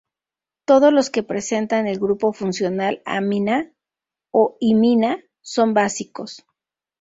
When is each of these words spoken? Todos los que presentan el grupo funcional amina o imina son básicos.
Todos 0.65 0.91
los 0.91 1.11
que 1.11 1.21
presentan 1.21 1.85
el 1.85 1.99
grupo 1.99 2.33
funcional 2.33 3.03
amina 3.05 3.71
o 4.31 4.57
imina 4.59 5.21
son 5.43 5.75
básicos. 5.75 6.43